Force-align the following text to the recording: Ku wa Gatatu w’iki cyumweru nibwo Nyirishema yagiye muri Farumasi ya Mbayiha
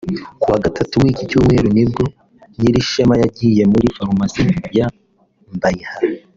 Ku 0.41 0.45
wa 0.51 0.59
Gatatu 0.65 0.93
w’iki 1.01 1.23
cyumweru 1.29 1.67
nibwo 1.75 2.03
Nyirishema 2.59 3.13
yagiye 3.21 3.63
muri 3.71 3.87
Farumasi 3.95 4.41
ya 4.77 4.87
Mbayiha 5.55 5.93